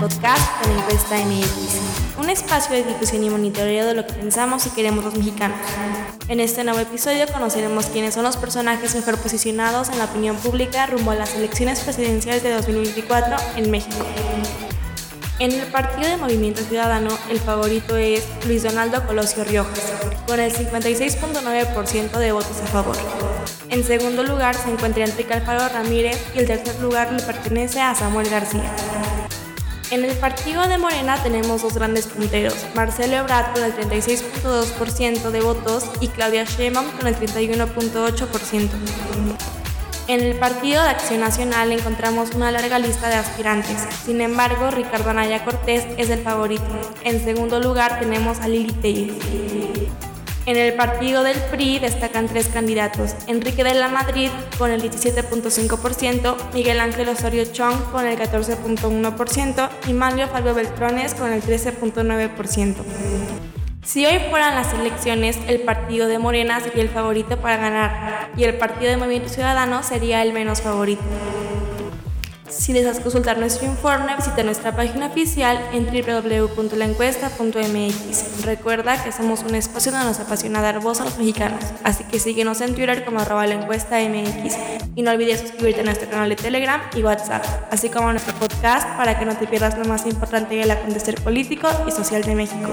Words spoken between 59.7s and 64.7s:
y Mario Fabio Beltrones con el 13.9%. Si hoy fueran